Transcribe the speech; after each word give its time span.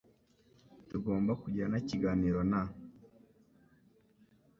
Tugomba 0.89 1.31
kugirana 1.41 1.77
ikiganiro 1.83 2.39
na. 2.51 2.61